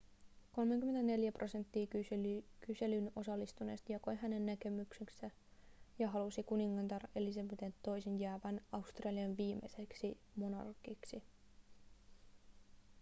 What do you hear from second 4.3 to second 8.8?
näkemyksensä ja halusi kuningatar elisabeth ii:n jäävän